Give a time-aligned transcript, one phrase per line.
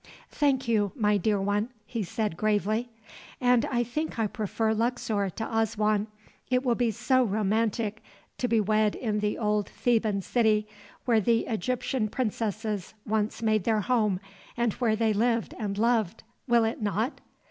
[0.31, 2.89] "Thank you, my dear one," he said, gravely.
[3.39, 6.07] "And I think I prefer Luxor to Aswan.
[6.49, 8.01] It will be so romantic
[8.39, 10.67] to be wed in the old Theban city,
[11.05, 14.19] where the Egyptian princesses once made their home
[14.57, 17.21] and where they lived and loved, will it not?"